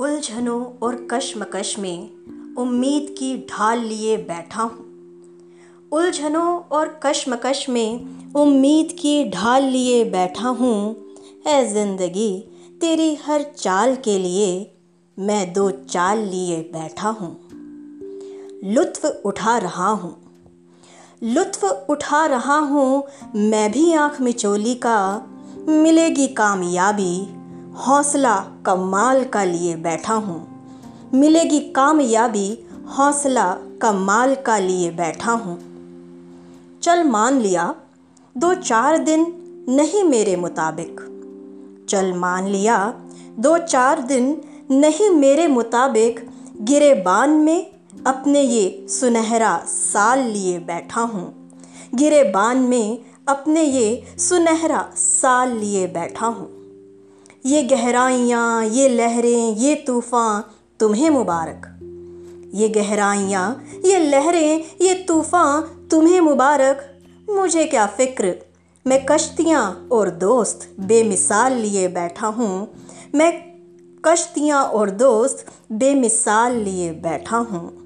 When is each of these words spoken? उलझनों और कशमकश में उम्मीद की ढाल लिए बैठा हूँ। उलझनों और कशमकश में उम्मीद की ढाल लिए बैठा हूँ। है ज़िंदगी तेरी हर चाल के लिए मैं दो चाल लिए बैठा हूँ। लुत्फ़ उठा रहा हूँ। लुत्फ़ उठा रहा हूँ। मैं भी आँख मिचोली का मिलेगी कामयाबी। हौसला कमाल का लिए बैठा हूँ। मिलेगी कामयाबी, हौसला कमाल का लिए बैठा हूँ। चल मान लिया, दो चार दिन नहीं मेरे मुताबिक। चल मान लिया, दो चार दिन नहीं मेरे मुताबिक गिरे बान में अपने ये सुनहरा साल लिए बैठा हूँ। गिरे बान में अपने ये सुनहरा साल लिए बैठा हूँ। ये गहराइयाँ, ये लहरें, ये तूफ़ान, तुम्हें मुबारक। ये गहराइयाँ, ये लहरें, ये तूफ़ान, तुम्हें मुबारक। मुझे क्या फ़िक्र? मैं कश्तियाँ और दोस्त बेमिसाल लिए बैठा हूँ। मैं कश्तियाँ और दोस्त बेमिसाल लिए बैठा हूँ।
उलझनों 0.00 0.64
और 0.82 1.08
कशमकश 1.10 1.78
में 1.78 2.08
उम्मीद 2.56 3.14
की 3.18 3.36
ढाल 3.36 3.78
लिए 3.78 4.16
बैठा 4.16 4.62
हूँ। 4.62 4.84
उलझनों 5.92 6.58
और 6.58 7.00
कशमकश 7.02 7.68
में 7.68 8.04
उम्मीद 8.34 8.92
की 8.92 9.30
ढाल 9.30 9.64
लिए 9.64 10.04
बैठा 10.04 10.48
हूँ। 10.48 10.96
है 11.46 11.72
ज़िंदगी 11.72 12.44
तेरी 12.80 13.14
हर 13.14 13.42
चाल 13.42 13.96
के 13.96 14.18
लिए 14.18 14.76
मैं 15.18 15.52
दो 15.52 15.70
चाल 15.70 16.18
लिए 16.18 16.60
बैठा 16.60 17.08
हूँ। 17.08 17.40
लुत्फ़ 18.64 19.06
उठा 19.06 19.58
रहा 19.58 19.88
हूँ। 19.88 20.16
लुत्फ़ 21.22 21.64
उठा 21.66 22.26
रहा 22.26 22.58
हूँ। 22.58 23.04
मैं 23.36 23.72
भी 23.72 23.94
आँख 23.94 24.20
मिचोली 24.20 24.74
का 24.74 25.26
मिलेगी 25.68 26.26
कामयाबी। 26.26 27.43
हौसला 27.78 28.40
कमाल 28.66 29.24
का 29.24 29.44
लिए 29.44 29.76
बैठा 29.76 30.14
हूँ। 30.14 30.48
मिलेगी 31.14 31.60
कामयाबी, 31.60 32.66
हौसला 32.98 33.58
कमाल 33.82 34.34
का 34.34 34.58
लिए 34.58 34.90
बैठा 34.90 35.32
हूँ। 35.32 35.58
चल 36.82 37.04
मान 37.04 37.40
लिया, 37.40 37.74
दो 38.36 38.54
चार 38.54 38.98
दिन 38.98 39.26
नहीं 39.68 40.04
मेरे 40.04 40.36
मुताबिक। 40.36 41.00
चल 41.88 42.12
मान 42.12 42.48
लिया, 42.48 42.94
दो 43.38 43.58
चार 43.58 44.02
दिन 44.02 44.40
नहीं 44.70 45.10
मेरे 45.10 45.48
मुताबिक 45.48 46.30
गिरे 46.60 46.94
बान 46.94 47.30
में 47.30 47.70
अपने 48.06 48.40
ये 48.40 48.86
सुनहरा 48.88 49.58
साल 49.66 50.18
लिए 50.18 50.58
बैठा 50.58 51.00
हूँ। 51.00 51.50
गिरे 51.94 52.22
बान 52.24 52.56
में 52.56 52.98
अपने 53.28 53.62
ये 53.62 54.16
सुनहरा 54.18 54.90
साल 54.96 55.56
लिए 55.56 55.86
बैठा 55.86 56.26
हूँ। 56.26 56.63
ये 57.46 57.62
गहराइयाँ, 57.62 58.64
ये 58.64 58.88
लहरें, 58.88 59.56
ये 59.56 59.74
तूफ़ान, 59.74 60.44
तुम्हें 60.80 61.10
मुबारक। 61.10 61.80
ये 62.54 62.68
गहराइयाँ, 62.68 63.64
ये 63.84 63.98
लहरें, 63.98 64.64
ये 64.82 64.94
तूफ़ान, 64.94 65.62
तुम्हें 65.90 66.20
मुबारक। 66.20 67.00
मुझे 67.30 67.64
क्या 67.64 67.86
फ़िक्र? 67.86 68.34
मैं 68.86 69.06
कश्तियाँ 69.06 69.88
और 69.92 70.10
दोस्त 70.10 70.76
बेमिसाल 70.80 71.52
लिए 71.52 71.88
बैठा 71.88 72.26
हूँ। 72.26 72.74
मैं 73.14 73.54
कश्तियाँ 74.04 74.64
और 74.64 74.90
दोस्त 74.90 75.46
बेमिसाल 75.72 76.56
लिए 76.56 76.92
बैठा 76.92 77.36
हूँ। 77.36 77.83